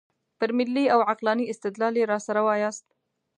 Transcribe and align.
پر 0.39 0.49
ملي 0.57 0.85
او 0.93 0.99
عقلاني 1.11 1.45
استدلال 1.53 1.93
یې 1.99 2.09
راسره 2.13 2.41
وایاست. 2.47 2.87